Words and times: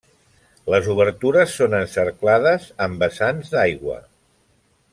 Les 0.73 0.87
obertures 0.93 1.53
són 1.59 1.75
encerclades 1.81 2.65
amb 2.87 3.05
vessants 3.07 3.53
d'aigua. 3.57 3.99